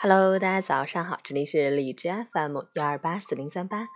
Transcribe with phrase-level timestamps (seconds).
[0.00, 3.88] Hello，大家早上好，这里是荔枝 FM 幺二八四零三八，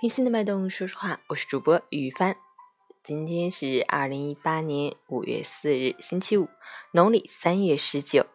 [0.00, 2.36] 听心的脉动说说话，我是主播雨帆。
[3.02, 6.48] 今天是二零一八年五月四日，星期五，
[6.92, 8.26] 农历三月十九，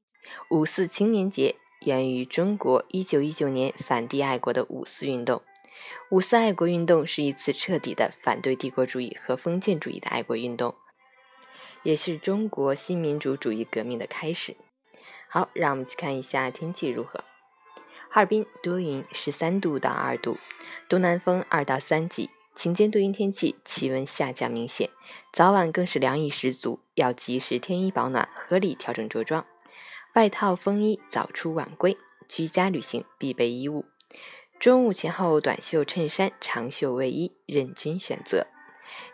[0.50, 1.56] 五四青年节，
[1.86, 5.42] 源于中国一九一九年反帝爱国的五四运动。
[6.12, 10.76] 五四爱国运动是一次彻底的反对帝国主义和封建主义的爱国运动，
[11.84, 14.58] 也是中国新民主主义革命的开始。
[15.28, 17.24] 好，让我们去看一下天气如何。
[18.10, 20.38] 哈尔滨多云，十三度到二度，
[20.88, 24.90] 东南风二到三级，晴间多云天气，气温下降明显，
[25.32, 29.46] 早晚更是凉意十足，要及时添衣保暖，合理调整着装。
[30.14, 33.86] 外套、风衣早出晚归，居家旅行必备衣物。
[34.60, 38.46] 中午前后短袖衬衫、长袖卫衣任君选择。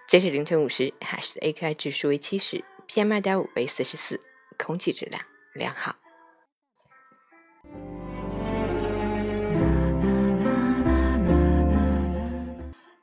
[0.05, 4.19] 截止凌晨五时，海市的 AQI 指数为七十，PM 二点五为四十四，
[4.57, 5.95] 空气质量良好。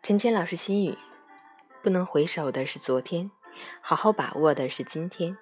[0.03, 0.97] 陈谦老师心语：
[1.83, 3.31] 不能回首的是昨天，
[3.81, 5.37] 好好把握的是今天，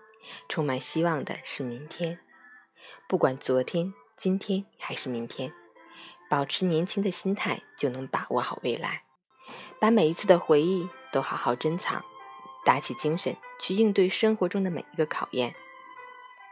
[0.49, 2.19] 充满希望的是明天。
[3.07, 5.53] 不管昨天、今天还是明天，
[6.31, 9.03] 保持年轻的心态，就能把握好未来。
[9.79, 12.03] 把每一次的回忆都好好珍藏，
[12.65, 15.55] 打起精神去应对生活中的每一个考验。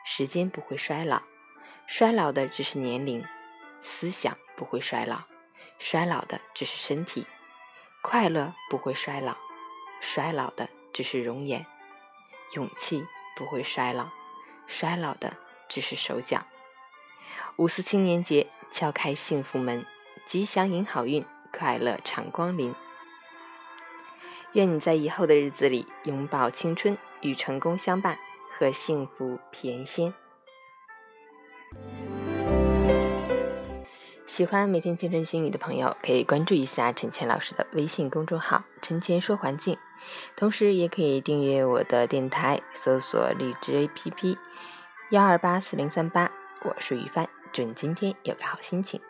[0.04, 1.22] 时间不会衰老，
[1.86, 3.22] 衰老的只是年龄；
[3.80, 5.22] 思想不会衰老，
[5.78, 7.26] 衰老的只是身体。
[8.02, 9.36] 快乐不会衰老，
[10.00, 11.64] 衰老的只是容颜；
[12.54, 14.08] 勇气不会衰老，
[14.66, 15.36] 衰老的
[15.68, 16.44] 只是手脚。
[17.56, 19.86] 五四青年节，敲开幸福门，
[20.26, 22.74] 吉祥迎好运，快乐常光临。
[24.54, 28.18] 愿你在以后的日子里拥抱青春，与成功相伴，
[28.58, 30.12] 和幸福甜心。
[34.26, 39.76] 喜欢每天清晨心语的朋友，可以关注一下陈谦老师的微信公众号“陈谦说环境”，
[40.36, 44.38] 同时也可以订阅我的电台，搜索荔枝 APP
[45.10, 46.32] 幺二八四零三八。
[46.64, 49.00] 我是于帆，祝你今天有个好心情。